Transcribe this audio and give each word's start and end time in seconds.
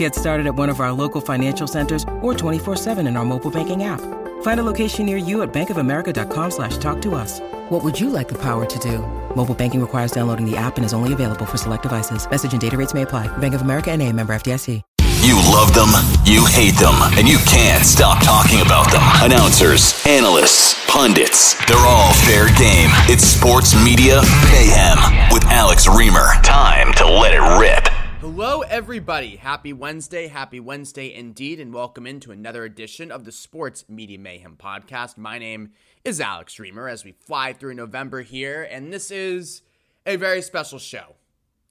Get 0.00 0.14
started 0.14 0.46
at 0.46 0.54
one 0.54 0.70
of 0.70 0.80
our 0.80 0.92
local 0.92 1.20
financial 1.20 1.66
centers 1.66 2.04
or 2.22 2.32
24-7 2.32 3.06
in 3.06 3.18
our 3.18 3.24
mobile 3.26 3.50
banking 3.50 3.84
app. 3.84 4.00
Find 4.40 4.58
a 4.58 4.62
location 4.62 5.04
near 5.04 5.18
you 5.18 5.42
at 5.42 5.52
bankofamerica.com 5.52 6.50
slash 6.50 6.78
talk 6.78 7.02
to 7.02 7.14
us. 7.14 7.40
What 7.68 7.84
would 7.84 8.00
you 8.00 8.08
like 8.08 8.26
the 8.26 8.38
power 8.38 8.64
to 8.64 8.78
do? 8.78 9.00
Mobile 9.36 9.54
banking 9.54 9.78
requires 9.78 10.10
downloading 10.10 10.50
the 10.50 10.56
app 10.56 10.78
and 10.78 10.86
is 10.86 10.94
only 10.94 11.12
available 11.12 11.44
for 11.44 11.58
select 11.58 11.82
devices. 11.82 12.26
Message 12.30 12.52
and 12.52 12.60
data 12.62 12.78
rates 12.78 12.94
may 12.94 13.02
apply. 13.02 13.28
Bank 13.38 13.52
of 13.52 13.60
America 13.60 13.90
and 13.90 14.00
a 14.00 14.10
member 14.10 14.32
FDIC. 14.32 14.80
You 15.20 15.36
love 15.52 15.74
them, 15.74 15.92
you 16.24 16.46
hate 16.46 16.80
them, 16.80 16.96
and 17.18 17.28
you 17.28 17.36
can't 17.44 17.84
stop 17.84 18.24
talking 18.24 18.62
about 18.62 18.90
them. 18.90 19.02
Announcers, 19.20 20.02
analysts, 20.06 20.80
pundits, 20.88 21.62
they're 21.66 21.76
all 21.76 22.14
fair 22.24 22.46
game. 22.56 22.88
It's 23.04 23.24
Sports 23.24 23.76
Media 23.84 24.22
Mayhem 24.48 24.96
with 25.30 25.44
Alex 25.52 25.86
Reimer. 25.86 26.42
Time 26.42 26.94
to 26.94 27.04
let 27.04 27.34
it 27.34 27.44
rip. 27.60 27.99
Hello, 28.20 28.60
everybody. 28.60 29.36
Happy 29.36 29.72
Wednesday. 29.72 30.28
Happy 30.28 30.60
Wednesday 30.60 31.14
indeed, 31.14 31.58
and 31.58 31.72
welcome 31.72 32.06
into 32.06 32.30
another 32.30 32.64
edition 32.64 33.10
of 33.10 33.24
the 33.24 33.32
Sports 33.32 33.86
Media 33.88 34.18
Mayhem 34.18 34.58
podcast. 34.58 35.16
My 35.16 35.38
name 35.38 35.70
is 36.04 36.20
Alex 36.20 36.56
Reimer 36.56 36.92
as 36.92 37.02
we 37.02 37.12
fly 37.12 37.54
through 37.54 37.72
November 37.72 38.20
here, 38.20 38.62
and 38.70 38.92
this 38.92 39.10
is 39.10 39.62
a 40.04 40.16
very 40.16 40.42
special 40.42 40.78
show 40.78 41.16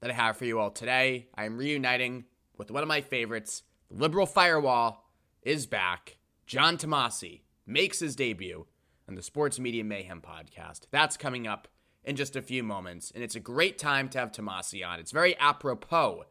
that 0.02 0.10
I 0.10 0.16
have 0.16 0.38
for 0.38 0.46
you 0.46 0.58
all 0.58 0.72
today. 0.72 1.28
I 1.36 1.46
am 1.46 1.56
reuniting 1.56 2.26
with 2.58 2.72
one 2.72 2.82
of 2.82 2.90
my 2.90 3.02
favorites. 3.02 3.62
The 3.92 4.02
Liberal 4.02 4.26
Firewall 4.26 5.06
is 5.44 5.68
back. 5.68 6.18
John 6.48 6.78
Tomase 6.78 7.42
makes 7.68 8.00
his 8.00 8.16
debut 8.16 8.66
on 9.08 9.14
the 9.14 9.22
Sports 9.22 9.60
Media 9.60 9.84
Mayhem 9.84 10.20
podcast. 10.20 10.88
That's 10.90 11.16
coming 11.16 11.46
up 11.46 11.68
in 12.04 12.16
just 12.16 12.36
a 12.36 12.42
few 12.42 12.64
moments, 12.64 13.12
and 13.14 13.24
it's 13.24 13.36
a 13.36 13.40
great 13.40 13.78
time 13.78 14.10
to 14.10 14.18
have 14.18 14.32
Tomase 14.32 14.84
on. 14.84 15.00
It's 15.00 15.12
very 15.12 15.38
apropos 15.38 16.24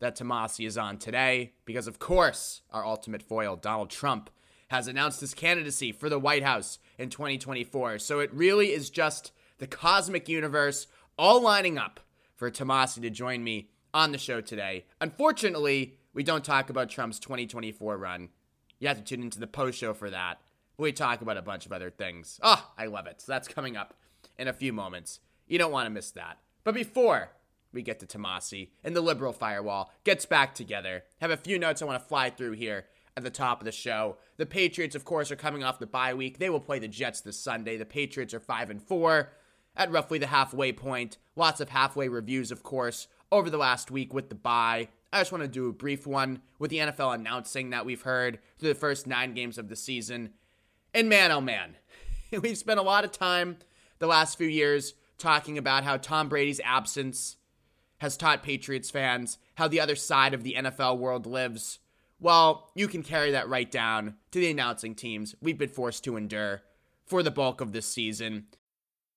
that 0.00 0.16
Tomase 0.16 0.66
is 0.66 0.78
on 0.78 0.98
today 0.98 1.52
because, 1.64 1.86
of 1.86 1.98
course, 1.98 2.62
our 2.70 2.84
ultimate 2.84 3.22
foil, 3.22 3.56
Donald 3.56 3.90
Trump, 3.90 4.30
has 4.68 4.88
announced 4.88 5.20
his 5.20 5.34
candidacy 5.34 5.92
for 5.92 6.08
the 6.08 6.18
White 6.18 6.42
House 6.42 6.78
in 6.98 7.10
2024. 7.10 7.98
So 7.98 8.20
it 8.20 8.32
really 8.32 8.72
is 8.72 8.90
just 8.90 9.32
the 9.58 9.66
cosmic 9.66 10.28
universe 10.28 10.86
all 11.16 11.40
lining 11.40 11.78
up 11.78 12.00
for 12.34 12.50
Tomase 12.50 13.00
to 13.00 13.10
join 13.10 13.44
me 13.44 13.70
on 13.92 14.12
the 14.12 14.18
show 14.18 14.40
today. 14.40 14.86
Unfortunately, 15.00 15.98
we 16.12 16.22
don't 16.22 16.44
talk 16.44 16.70
about 16.70 16.90
Trump's 16.90 17.18
2024 17.20 17.96
run. 17.96 18.28
You 18.78 18.88
have 18.88 18.98
to 18.98 19.04
tune 19.04 19.22
into 19.22 19.38
the 19.38 19.46
post 19.46 19.78
show 19.78 19.94
for 19.94 20.10
that. 20.10 20.40
We 20.76 20.92
talk 20.92 21.20
about 21.20 21.36
a 21.36 21.42
bunch 21.42 21.66
of 21.66 21.72
other 21.72 21.90
things. 21.90 22.40
Oh, 22.42 22.68
I 22.76 22.86
love 22.86 23.06
it. 23.06 23.20
So 23.20 23.30
that's 23.30 23.46
coming 23.46 23.76
up 23.76 23.94
in 24.38 24.48
a 24.48 24.52
few 24.52 24.72
moments. 24.72 25.20
You 25.46 25.58
don't 25.58 25.72
want 25.72 25.86
to 25.86 25.90
miss 25.90 26.10
that. 26.12 26.38
But 26.64 26.74
before 26.74 27.30
we 27.74 27.82
get 27.82 28.00
to 28.00 28.06
Tomase 28.06 28.70
and 28.82 28.94
the 28.94 29.00
liberal 29.00 29.32
firewall 29.32 29.92
gets 30.04 30.26
back 30.26 30.54
together, 30.54 31.04
have 31.20 31.30
a 31.30 31.36
few 31.36 31.58
notes 31.58 31.82
I 31.82 31.84
want 31.84 32.00
to 32.00 32.08
fly 32.08 32.30
through 32.30 32.52
here 32.52 32.86
at 33.16 33.22
the 33.22 33.30
top 33.30 33.60
of 33.60 33.64
the 33.64 33.72
show. 33.72 34.16
The 34.36 34.46
Patriots, 34.46 34.94
of 34.94 35.04
course, 35.04 35.30
are 35.30 35.36
coming 35.36 35.62
off 35.62 35.78
the 35.78 35.86
bye 35.86 36.14
week. 36.14 36.38
They 36.38 36.50
will 36.50 36.60
play 36.60 36.78
the 36.78 36.88
Jets 36.88 37.20
this 37.20 37.38
Sunday. 37.38 37.76
The 37.76 37.84
Patriots 37.84 38.34
are 38.34 38.40
5 38.40 38.70
and 38.70 38.82
4 38.82 39.30
at 39.76 39.90
roughly 39.90 40.18
the 40.18 40.26
halfway 40.26 40.72
point. 40.72 41.18
Lots 41.36 41.60
of 41.60 41.68
halfway 41.70 42.08
reviews, 42.08 42.50
of 42.50 42.62
course, 42.62 43.08
over 43.30 43.50
the 43.50 43.58
last 43.58 43.90
week 43.90 44.14
with 44.14 44.28
the 44.28 44.34
bye. 44.34 44.88
I 45.12 45.20
just 45.20 45.32
want 45.32 45.42
to 45.42 45.48
do 45.48 45.68
a 45.68 45.72
brief 45.72 46.06
one 46.06 46.42
with 46.58 46.70
the 46.70 46.78
NFL 46.78 47.14
announcing 47.14 47.70
that 47.70 47.86
we've 47.86 48.02
heard 48.02 48.40
through 48.58 48.70
the 48.70 48.74
first 48.74 49.06
nine 49.06 49.32
games 49.34 49.58
of 49.58 49.68
the 49.68 49.76
season. 49.76 50.30
And 50.92 51.08
man, 51.08 51.30
oh 51.30 51.40
man, 51.40 51.76
we've 52.42 52.58
spent 52.58 52.80
a 52.80 52.84
lot 52.84 53.04
of 53.04 53.12
time 53.12 53.58
the 54.00 54.06
last 54.06 54.36
few 54.38 54.48
years 54.48 54.94
talking 55.18 55.56
about 55.56 55.84
how 55.84 55.96
Tom 55.96 56.28
Brady's 56.28 56.60
absence 56.64 57.36
has 57.98 58.16
taught 58.16 58.42
Patriots 58.42 58.90
fans 58.90 59.38
how 59.54 59.68
the 59.68 59.80
other 59.80 59.96
side 59.96 60.34
of 60.34 60.42
the 60.42 60.54
NFL 60.58 60.98
world 60.98 61.26
lives. 61.26 61.78
Well, 62.20 62.70
you 62.74 62.88
can 62.88 63.02
carry 63.02 63.30
that 63.32 63.48
right 63.48 63.70
down 63.70 64.14
to 64.30 64.38
the 64.38 64.50
announcing 64.50 64.94
teams 64.94 65.34
we've 65.40 65.58
been 65.58 65.68
forced 65.68 66.04
to 66.04 66.16
endure 66.16 66.62
for 67.06 67.22
the 67.22 67.30
bulk 67.30 67.60
of 67.60 67.72
this 67.72 67.86
season. 67.86 68.46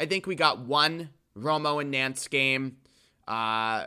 I 0.00 0.06
think 0.06 0.26
we 0.26 0.34
got 0.34 0.60
one 0.60 1.10
Romo 1.36 1.78
and 1.78 1.92
Nantz 1.92 2.28
game. 2.30 2.78
Uh, 3.28 3.84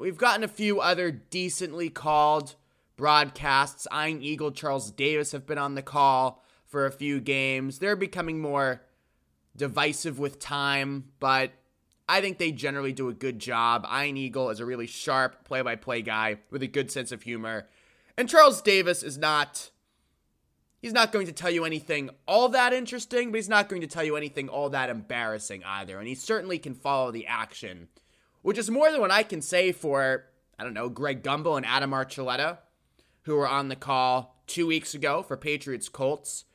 we've 0.00 0.16
gotten 0.16 0.42
a 0.42 0.48
few 0.48 0.80
other 0.80 1.10
decently 1.10 1.90
called 1.90 2.54
broadcasts. 2.96 3.86
Ian 3.94 4.22
Eagle, 4.22 4.52
Charles 4.52 4.90
Davis 4.90 5.32
have 5.32 5.46
been 5.46 5.58
on 5.58 5.74
the 5.74 5.82
call 5.82 6.42
for 6.64 6.86
a 6.86 6.90
few 6.90 7.20
games. 7.20 7.78
They're 7.78 7.94
becoming 7.94 8.40
more 8.40 8.80
divisive 9.54 10.18
with 10.18 10.38
time, 10.38 11.10
but 11.20 11.50
I 12.08 12.22
think 12.22 12.38
they 12.38 12.52
generally 12.52 12.94
do 12.94 13.10
a 13.10 13.14
good 13.14 13.38
job. 13.38 13.86
Ian 13.86 14.16
Eagle 14.16 14.48
is 14.48 14.60
a 14.60 14.64
really 14.64 14.86
sharp 14.86 15.44
play 15.44 15.60
by 15.60 15.76
play 15.76 16.00
guy 16.00 16.38
with 16.50 16.62
a 16.62 16.68
good 16.68 16.90
sense 16.90 17.12
of 17.12 17.24
humor. 17.24 17.68
And 18.16 18.30
Charles 18.30 18.62
Davis 18.62 19.02
is 19.02 19.18
not 19.18 19.68
He's 20.80 20.92
not 20.94 21.12
going 21.12 21.26
to 21.26 21.32
tell 21.32 21.50
you 21.50 21.64
anything 21.64 22.08
all 22.26 22.48
that 22.50 22.72
interesting, 22.72 23.30
but 23.30 23.36
he's 23.36 23.50
not 23.50 23.68
going 23.68 23.82
to 23.82 23.86
tell 23.86 24.02
you 24.02 24.16
anything 24.16 24.48
all 24.48 24.70
that 24.70 24.88
embarrassing 24.88 25.62
either. 25.64 25.98
And 25.98 26.08
he 26.08 26.14
certainly 26.14 26.58
can 26.58 26.74
follow 26.74 27.10
the 27.10 27.26
action, 27.26 27.88
which 28.40 28.56
is 28.56 28.70
more 28.70 28.90
than 28.90 29.00
what 29.00 29.10
I 29.10 29.22
can 29.22 29.42
say 29.42 29.72
for, 29.72 30.24
I 30.58 30.64
don't 30.64 30.72
know, 30.72 30.88
Greg 30.88 31.22
Gumbel 31.22 31.58
and 31.58 31.66
Adam 31.66 31.90
Archuleta, 31.90 32.58
who 33.24 33.36
were 33.36 33.48
on 33.48 33.68
the 33.68 33.76
call 33.76 34.42
two 34.46 34.66
weeks 34.66 34.94
ago 34.94 35.22
for 35.22 35.36
Patriots 35.36 35.90
Colts. 35.90 36.46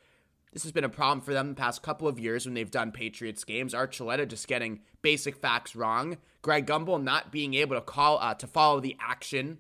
This 0.51 0.63
has 0.63 0.71
been 0.71 0.83
a 0.83 0.89
problem 0.89 1.21
for 1.21 1.33
them 1.33 1.49
the 1.49 1.55
past 1.55 1.83
couple 1.83 2.07
of 2.07 2.17
years 2.17 2.45
when 2.45 2.55
they've 2.55 2.71
done 2.71 2.91
Patriots 2.91 3.43
games. 3.43 3.73
Archuleta 3.73 4.27
just 4.27 4.47
getting 4.47 4.79
basic 5.03 5.35
facts 5.35 5.75
wrong. 5.75 6.17
Greg 6.41 6.65
Gumbel 6.65 7.03
not 7.03 7.31
being 7.31 7.53
able 7.53 7.75
to 7.75 7.81
call 7.81 8.17
uh, 8.19 8.33
to 8.35 8.47
follow 8.47 8.79
the 8.79 8.95
action 8.99 9.59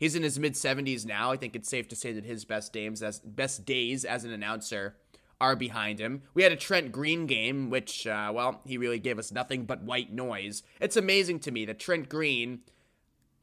He's 0.00 0.16
in 0.16 0.22
his 0.22 0.38
mid 0.38 0.54
70s 0.54 1.04
now. 1.04 1.30
I 1.30 1.36
think 1.36 1.54
it's 1.54 1.68
safe 1.68 1.86
to 1.88 1.96
say 1.96 2.12
that 2.14 2.24
his 2.24 2.46
best 2.46 2.72
days 2.72 3.02
as 3.02 3.20
best 3.20 3.66
days 3.66 4.06
as 4.06 4.24
an 4.24 4.32
announcer 4.32 4.96
are 5.38 5.54
behind 5.54 5.98
him. 5.98 6.22
We 6.32 6.42
had 6.42 6.52
a 6.52 6.56
Trent 6.56 6.90
Green 6.90 7.26
game, 7.26 7.68
which, 7.68 8.06
uh, 8.06 8.32
well, 8.34 8.62
he 8.64 8.78
really 8.78 8.98
gave 8.98 9.18
us 9.18 9.30
nothing 9.30 9.66
but 9.66 9.82
white 9.82 10.10
noise. 10.10 10.62
It's 10.80 10.96
amazing 10.96 11.40
to 11.40 11.50
me 11.50 11.66
that 11.66 11.78
Trent 11.78 12.08
Green, 12.08 12.60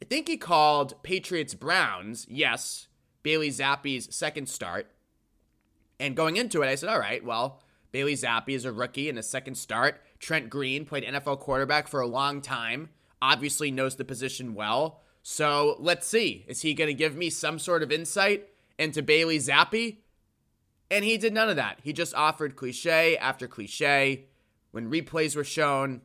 I 0.01 0.06
think 0.06 0.28
he 0.28 0.38
called 0.38 1.01
Patriots 1.03 1.53
Browns, 1.53 2.25
yes, 2.28 2.88
Bailey 3.22 3.50
Zappe's 3.50 4.15
second 4.15 4.50
start. 4.50 4.88
And 6.00 6.15
going 6.15 6.38
into 6.38 6.63
it, 6.63 6.68
I 6.68 6.75
said, 6.75 6.89
all 6.89 7.00
right, 7.00 7.24
well, 7.24 7.62
Bailey 7.92 8.13
Zappe 8.13 8.50
is 8.50 8.65
a 8.65 8.71
rookie 8.71 9.09
in 9.09 9.15
his 9.15 9.30
second 9.30 9.56
start. 9.56 10.01
Trent 10.19 10.50
Green 10.50 10.86
played 10.86 11.04
NFL 11.04 11.39
quarterback 11.39 11.88
for 11.88 12.00
a 12.00 12.07
long 12.07 12.42
time, 12.42 12.89
obviously 13.21 13.71
knows 13.71 13.95
the 13.95 14.06
position 14.06 14.56
well. 14.56 15.01
So 15.29 15.75
let's 15.79 16.07
see. 16.07 16.45
Is 16.47 16.62
he 16.62 16.74
going 16.74 16.88
to 16.88 16.94
give 16.94 17.18
me 17.18 17.29
some 17.29 17.59
sort 17.59 17.83
of 17.83 17.91
insight 17.91 18.47
into 18.79 19.01
Bailey 19.03 19.39
Zappe? 19.39 19.97
And 20.89 21.03
he 21.03 21.18
did 21.18 21.33
none 21.33 21.50
of 21.50 21.57
that. 21.57 21.79
He 21.83 21.91
just 21.91 22.15
offered 22.15 22.56
cliche 22.56 23.18
after 23.18 23.45
cliche. 23.45 24.27
When 24.71 24.89
replays 24.89 25.35
were 25.35 25.44
shown, 25.44 26.00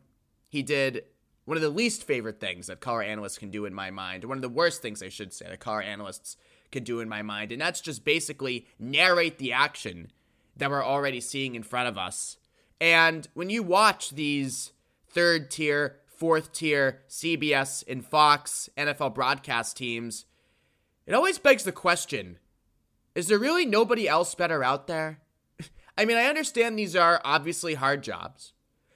he 0.48 0.64
did 0.64 1.04
one 1.44 1.56
of 1.56 1.62
the 1.62 1.68
least 1.68 2.02
favorite 2.02 2.40
things 2.40 2.66
that 2.66 2.80
color 2.80 3.00
analysts 3.00 3.38
can 3.38 3.52
do 3.52 3.64
in 3.64 3.72
my 3.72 3.92
mind, 3.92 4.24
one 4.24 4.38
of 4.38 4.42
the 4.42 4.48
worst 4.48 4.82
things 4.82 5.04
I 5.04 5.08
should 5.08 5.32
say 5.32 5.46
that 5.48 5.60
color 5.60 5.82
analysts 5.82 6.36
can 6.72 6.82
do 6.82 6.98
in 6.98 7.08
my 7.08 7.22
mind, 7.22 7.52
and 7.52 7.60
that's 7.60 7.80
just 7.80 8.04
basically 8.04 8.66
narrate 8.80 9.38
the 9.38 9.52
action 9.52 10.10
that 10.56 10.68
we're 10.68 10.84
already 10.84 11.20
seeing 11.20 11.54
in 11.54 11.62
front 11.62 11.88
of 11.88 11.96
us. 11.96 12.38
And 12.80 13.28
when 13.34 13.50
you 13.50 13.62
watch 13.62 14.10
these 14.10 14.72
third 15.06 15.48
tier 15.48 16.00
fourth 16.22 16.52
tier 16.52 17.00
CBS 17.08 17.82
and 17.88 18.06
Fox 18.06 18.68
NFL 18.76 19.12
broadcast 19.12 19.76
teams, 19.76 20.24
it 21.04 21.14
always 21.14 21.36
begs 21.36 21.64
the 21.64 21.72
question 21.72 22.38
is 23.16 23.26
there 23.26 23.40
really 23.40 23.66
nobody 23.66 24.08
else 24.08 24.32
better 24.36 24.62
out 24.62 24.86
there? 24.86 25.18
I 25.98 26.04
mean, 26.04 26.16
I 26.16 26.26
understand 26.26 26.78
these 26.78 26.94
are 26.94 27.20
obviously 27.24 27.74
hard 27.74 28.04
jobs. 28.04 28.52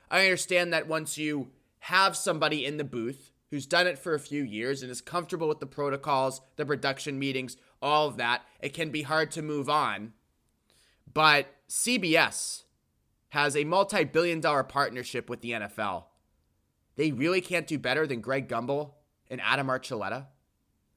I 0.09 0.21
understand 0.21 0.73
that 0.73 0.87
once 0.87 1.19
you 1.19 1.51
have 1.81 2.17
somebody 2.17 2.65
in 2.65 2.77
the 2.77 2.85
booth 2.85 3.33
who's 3.51 3.67
done 3.67 3.89
it 3.89 3.99
for 3.99 4.15
a 4.15 4.21
few 4.21 4.45
years 4.45 4.81
and 4.81 4.91
is 4.93 5.01
comfortable 5.01 5.49
with 5.49 5.59
the 5.59 5.67
protocols, 5.67 6.41
the 6.55 6.65
production 6.65 7.19
meetings, 7.19 7.57
all 7.83 8.07
of 8.07 8.19
that, 8.19 8.43
it 8.61 8.73
can 8.73 8.91
be 8.91 9.03
hard 9.03 9.33
to 9.33 9.43
move 9.43 9.69
on. 9.69 10.13
But 11.13 11.49
CBS 11.69 12.63
has 13.31 13.57
a 13.57 13.65
multi 13.65 14.05
billion 14.05 14.41
dollar 14.41 14.63
partnership 14.63 15.29
with 15.29 15.41
the 15.41 15.51
NFL. 15.51 16.05
They 16.97 17.13
really 17.13 17.41
can't 17.41 17.67
do 17.67 17.79
better 17.79 18.07
than 18.07 18.21
Greg 18.21 18.49
Gumbel 18.49 18.93
and 19.31 19.41
Adam 19.41 19.69
Archuleta. 19.69 20.27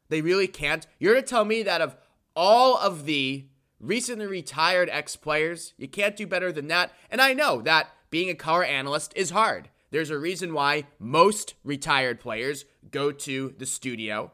They 0.09 0.21
really 0.21 0.47
can't. 0.47 0.87
You're 0.99 1.13
going 1.13 1.23
to 1.23 1.29
tell 1.29 1.45
me 1.45 1.63
that 1.63 1.81
of 1.81 1.95
all 2.35 2.77
of 2.77 3.05
the 3.05 3.45
recently 3.79 4.25
retired 4.25 4.89
ex 4.91 5.15
players, 5.15 5.73
you 5.77 5.87
can't 5.87 6.15
do 6.15 6.27
better 6.27 6.51
than 6.51 6.67
that. 6.67 6.91
And 7.09 7.21
I 7.21 7.33
know 7.33 7.61
that 7.61 7.89
being 8.09 8.29
a 8.29 8.35
color 8.35 8.63
analyst 8.63 9.13
is 9.15 9.29
hard. 9.29 9.69
There's 9.91 10.09
a 10.09 10.19
reason 10.19 10.53
why 10.53 10.85
most 10.99 11.55
retired 11.63 12.19
players 12.19 12.65
go 12.91 13.11
to 13.11 13.55
the 13.57 13.65
studio, 13.65 14.31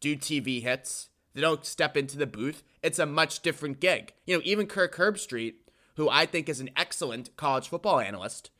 do 0.00 0.16
TV 0.16 0.62
hits. 0.62 1.08
They 1.34 1.40
don't 1.40 1.66
step 1.66 1.96
into 1.96 2.18
the 2.18 2.26
booth. 2.26 2.62
It's 2.82 2.98
a 2.98 3.06
much 3.06 3.40
different 3.40 3.80
gig. 3.80 4.12
You 4.26 4.36
know, 4.36 4.42
even 4.44 4.66
Kirk 4.66 4.96
Herbstreit, 4.96 5.54
who 5.96 6.08
I 6.08 6.26
think 6.26 6.48
is 6.48 6.60
an 6.60 6.70
excellent 6.76 7.36
college 7.36 7.68
football 7.68 8.00
analyst, 8.00 8.50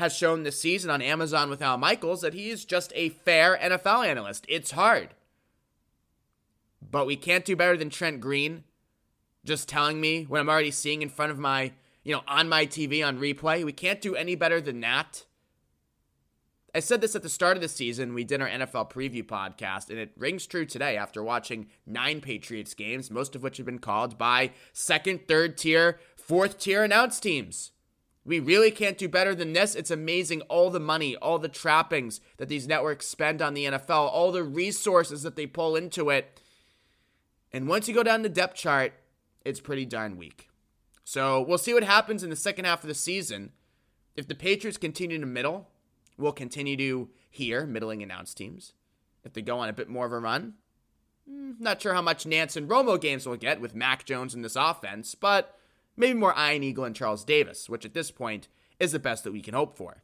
has 0.00 0.16
shown 0.16 0.42
this 0.42 0.60
season 0.60 0.90
on 0.90 1.00
Amazon 1.00 1.48
with 1.48 1.62
Al 1.62 1.76
Michaels 1.78 2.22
that 2.22 2.34
he 2.34 2.50
is 2.50 2.64
just 2.64 2.92
a 2.96 3.10
fair 3.10 3.56
NFL 3.56 4.06
analyst. 4.06 4.44
It's 4.48 4.72
hard. 4.72 5.10
But 6.82 7.06
we 7.06 7.16
can't 7.16 7.44
do 7.44 7.54
better 7.54 7.76
than 7.76 7.90
Trent 7.90 8.20
Green 8.20 8.64
just 9.44 9.68
telling 9.68 10.00
me 10.00 10.24
what 10.24 10.40
I'm 10.40 10.48
already 10.48 10.70
seeing 10.70 11.02
in 11.02 11.08
front 11.08 11.32
of 11.32 11.38
my, 11.38 11.72
you 12.02 12.14
know, 12.14 12.22
on 12.26 12.48
my 12.48 12.66
TV 12.66 13.06
on 13.06 13.18
replay. 13.18 13.64
We 13.64 13.72
can't 13.72 14.00
do 14.00 14.16
any 14.16 14.34
better 14.34 14.60
than 14.60 14.80
that. 14.80 15.24
I 16.74 16.80
said 16.80 17.00
this 17.00 17.16
at 17.16 17.22
the 17.22 17.28
start 17.28 17.56
of 17.56 17.62
the 17.62 17.68
season. 17.68 18.14
We 18.14 18.24
did 18.24 18.40
our 18.40 18.48
NFL 18.48 18.90
preview 18.90 19.24
podcast, 19.24 19.90
and 19.90 19.98
it 19.98 20.12
rings 20.16 20.46
true 20.46 20.64
today 20.64 20.96
after 20.96 21.22
watching 21.22 21.66
nine 21.84 22.20
Patriots 22.20 22.74
games, 22.74 23.10
most 23.10 23.34
of 23.34 23.42
which 23.42 23.56
have 23.56 23.66
been 23.66 23.80
called 23.80 24.16
by 24.16 24.52
second, 24.72 25.26
third 25.26 25.58
tier, 25.58 25.98
fourth 26.16 26.58
tier 26.58 26.84
announced 26.84 27.22
teams. 27.22 27.72
We 28.24 28.38
really 28.38 28.70
can't 28.70 28.98
do 28.98 29.08
better 29.08 29.34
than 29.34 29.54
this. 29.54 29.74
It's 29.74 29.90
amazing 29.90 30.42
all 30.42 30.70
the 30.70 30.80
money, 30.80 31.16
all 31.16 31.38
the 31.38 31.48
trappings 31.48 32.20
that 32.36 32.48
these 32.48 32.68
networks 32.68 33.06
spend 33.06 33.40
on 33.40 33.54
the 33.54 33.64
NFL, 33.64 34.10
all 34.10 34.30
the 34.30 34.44
resources 34.44 35.22
that 35.22 35.36
they 35.36 35.46
pull 35.46 35.74
into 35.74 36.10
it. 36.10 36.40
And 37.52 37.66
once 37.66 37.88
you 37.88 37.94
go 37.94 38.02
down 38.02 38.22
the 38.22 38.28
depth 38.28 38.56
chart, 38.56 38.92
it's 39.44 39.60
pretty 39.60 39.86
darn 39.86 40.16
weak. 40.16 40.48
So 41.04 41.40
we'll 41.40 41.58
see 41.58 41.74
what 41.74 41.82
happens 41.82 42.22
in 42.22 42.30
the 42.30 42.36
second 42.36 42.66
half 42.66 42.84
of 42.84 42.88
the 42.88 42.94
season. 42.94 43.52
If 44.14 44.28
the 44.28 44.34
Patriots 44.34 44.78
continue 44.78 45.18
to 45.18 45.26
middle, 45.26 45.68
we'll 46.18 46.32
continue 46.32 46.76
to 46.76 47.08
hear 47.30 47.66
middling 47.66 48.02
announced 48.02 48.36
teams. 48.36 48.74
If 49.24 49.32
they 49.32 49.42
go 49.42 49.58
on 49.58 49.68
a 49.68 49.72
bit 49.72 49.88
more 49.88 50.06
of 50.06 50.12
a 50.12 50.18
run, 50.18 50.54
hmm, 51.28 51.52
not 51.58 51.80
sure 51.80 51.94
how 51.94 52.02
much 52.02 52.24
Nantz 52.24 52.56
and 52.56 52.68
Romo 52.68 53.00
games 53.00 53.26
we'll 53.26 53.36
get 53.36 53.60
with 53.60 53.74
Mac 53.74 54.04
Jones 54.04 54.34
in 54.34 54.42
this 54.42 54.56
offense, 54.56 55.14
but 55.14 55.58
maybe 55.96 56.18
more 56.18 56.34
Ian 56.36 56.62
Eagle 56.62 56.84
and 56.84 56.94
Charles 56.96 57.24
Davis, 57.24 57.68
which 57.68 57.84
at 57.84 57.94
this 57.94 58.10
point 58.10 58.48
is 58.78 58.92
the 58.92 58.98
best 58.98 59.24
that 59.24 59.32
we 59.32 59.42
can 59.42 59.54
hope 59.54 59.76
for. 59.76 60.02